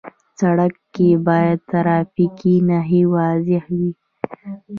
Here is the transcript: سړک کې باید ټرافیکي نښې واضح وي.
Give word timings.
سړک 0.39 0.73
کې 0.93 1.09
باید 1.27 1.57
ټرافیکي 1.69 2.55
نښې 2.67 3.01
واضح 3.13 3.63
وي. 3.77 3.91